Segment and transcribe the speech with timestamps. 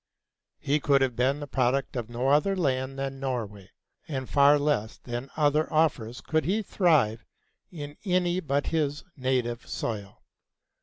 [0.57, 3.69] He could have been the product of no other land than Norway,
[4.07, 7.23] and far less than other authors could he thrive
[7.71, 10.23] in any but his native soil.